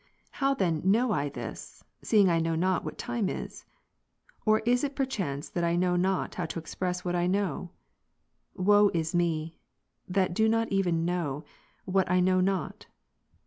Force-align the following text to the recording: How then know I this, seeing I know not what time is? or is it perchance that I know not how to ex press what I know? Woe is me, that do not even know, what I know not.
How 0.31 0.55
then 0.55 0.81
know 0.83 1.11
I 1.11 1.29
this, 1.29 1.83
seeing 2.01 2.27
I 2.27 2.39
know 2.39 2.55
not 2.55 2.83
what 2.83 2.97
time 2.97 3.29
is? 3.29 3.65
or 4.47 4.61
is 4.61 4.83
it 4.83 4.95
perchance 4.95 5.47
that 5.49 5.63
I 5.63 5.75
know 5.75 5.95
not 5.95 6.33
how 6.33 6.47
to 6.47 6.57
ex 6.59 6.73
press 6.73 7.05
what 7.05 7.15
I 7.15 7.27
know? 7.27 7.69
Woe 8.55 8.89
is 8.95 9.13
me, 9.13 9.59
that 10.07 10.33
do 10.33 10.49
not 10.49 10.71
even 10.71 11.05
know, 11.05 11.43
what 11.85 12.09
I 12.09 12.19
know 12.19 12.39
not. 12.41 12.87